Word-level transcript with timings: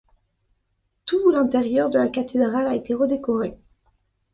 Tout 1.05 1.29
l’intérieur 1.29 1.91
de 1.91 1.99
la 1.99 2.07
cathédrale 2.07 2.65
a 2.65 2.73
été 2.73 2.95
redécoré. 2.95 3.59